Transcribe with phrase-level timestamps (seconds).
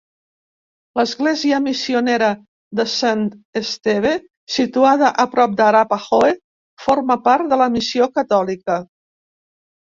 [0.99, 2.29] L'església missionera
[2.79, 3.21] de Sant
[3.61, 4.15] Esteve,
[4.55, 6.35] situada a prop d'Arapahoe,
[6.89, 8.83] forma part de la missió catòlica.